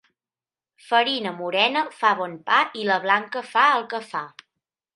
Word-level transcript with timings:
Farina 0.85 1.33
morena 1.41 1.85
fa 1.99 2.15
bon 2.23 2.35
pa 2.49 2.63
i 2.85 2.89
la 2.89 2.99
blanca 3.07 3.47
fa 3.53 3.69
el 3.77 3.89
que 3.95 4.05
fa. 4.11 4.27